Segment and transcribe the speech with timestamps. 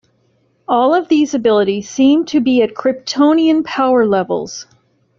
[0.67, 4.65] All of these abilities seem to be at Kryptonian power levels.